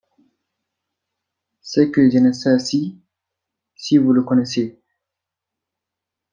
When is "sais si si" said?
2.31-3.99